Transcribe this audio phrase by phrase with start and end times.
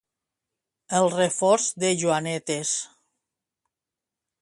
[0.99, 2.75] El reforç de Joanetes.